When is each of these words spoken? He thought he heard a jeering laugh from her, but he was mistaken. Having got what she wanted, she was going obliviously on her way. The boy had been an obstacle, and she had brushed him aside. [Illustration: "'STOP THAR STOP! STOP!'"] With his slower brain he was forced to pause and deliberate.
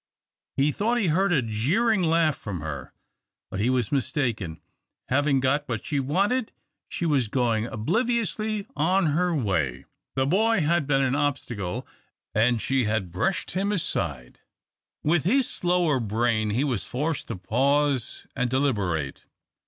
He 0.57 0.71
thought 0.71 0.97
he 0.97 1.09
heard 1.09 1.31
a 1.31 1.43
jeering 1.43 2.01
laugh 2.01 2.35
from 2.35 2.59
her, 2.61 2.91
but 3.51 3.59
he 3.59 3.69
was 3.69 3.91
mistaken. 3.91 4.59
Having 5.09 5.41
got 5.41 5.69
what 5.69 5.85
she 5.85 5.99
wanted, 5.99 6.51
she 6.89 7.05
was 7.05 7.27
going 7.27 7.65
obliviously 7.67 8.65
on 8.75 9.05
her 9.15 9.35
way. 9.35 9.85
The 10.15 10.25
boy 10.25 10.61
had 10.61 10.87
been 10.87 11.03
an 11.03 11.13
obstacle, 11.13 11.85
and 12.33 12.59
she 12.59 12.85
had 12.85 13.11
brushed 13.11 13.51
him 13.51 13.71
aside. 13.71 14.39
[Illustration: 15.03 15.03
"'STOP 15.03 15.03
THAR 15.03 15.11
STOP! 15.11 15.11
STOP!'"] 15.11 15.11
With 15.11 15.35
his 15.35 15.47
slower 15.55 15.99
brain 15.99 16.49
he 16.49 16.63
was 16.63 16.85
forced 16.87 17.27
to 17.27 17.35
pause 17.35 18.25
and 18.35 18.49
deliberate. 18.49 19.25